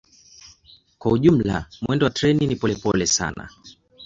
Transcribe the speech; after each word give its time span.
Kwa 0.99 1.19
jumla 1.19 1.65
mwendo 1.81 2.05
wa 2.05 2.09
treni 2.11 2.47
ni 2.47 2.55
polepole 2.55 3.05
sana. 3.07 3.49